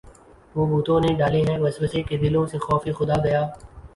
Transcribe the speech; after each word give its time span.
وہ 0.55 0.63
بتوں 0.71 0.99
نے 1.03 1.09
ڈالے 1.19 1.41
ہیں 1.49 1.57
وسوسے 1.59 2.01
کہ 2.07 2.17
دلوں 2.17 2.45
سے 2.51 2.57
خوف 2.57 2.83
خدا 2.97 3.17
گیا 3.25 3.41